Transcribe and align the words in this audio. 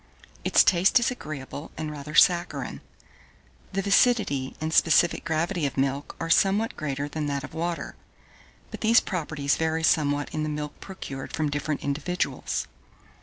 Its 0.43 0.63
taste 0.63 0.99
is 0.99 1.11
agreeable, 1.11 1.69
and 1.77 1.91
rather 1.91 2.15
saccharine. 2.15 2.81
The 3.73 3.83
viscidity 3.83 4.55
and 4.59 4.73
specific 4.73 5.23
gravity 5.23 5.67
of 5.67 5.77
milk 5.77 6.15
are 6.19 6.27
somewhat 6.27 6.75
greater 6.75 7.07
than 7.07 7.27
that 7.27 7.43
of 7.43 7.53
water; 7.53 7.95
but 8.71 8.81
these 8.81 8.99
properties 8.99 9.57
vary 9.57 9.83
somewhat 9.83 10.29
in 10.33 10.41
the 10.41 10.49
milk 10.49 10.79
procured 10.79 11.33
from 11.33 11.51
different 11.51 11.83
individuals. 11.83 12.65